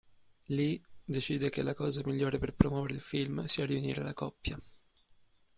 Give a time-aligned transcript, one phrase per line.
[0.47, 4.57] Lee decide che la cosa migliore per promuovere il film sia riunire la coppia.